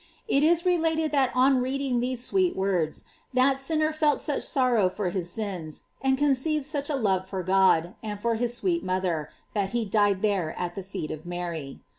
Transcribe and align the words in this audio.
It 0.27 0.41
is 0.41 0.65
re 0.65 0.79
lated 0.79 1.11
that 1.11 1.29
on 1.35 1.61
reading 1.61 1.99
these 1.99 2.25
sweet 2.25 2.55
words, 2.55 3.03
that 3.35 3.59
sinner 3.59 3.93
felt 3.93 4.19
such 4.19 4.41
sorrow 4.41 4.89
for 4.89 5.11
his 5.11 5.29
sins, 5.29 5.83
and 6.01 6.17
conceived 6.17 6.65
such 6.65 6.89
a 6.89 6.95
love 6.95 7.29
for 7.29 7.43
God, 7.43 7.93
and 8.01 8.19
for 8.19 8.33
his 8.33 8.51
sweet 8.55 8.83
motherf 8.83 9.27
that 9.53 9.73
he 9.77 9.85
died 9.85 10.23
there 10.23 10.57
at 10.57 10.73
the 10.73 10.81
feet 10.81 11.11
of 11.11 11.27
Mary. 11.27 11.81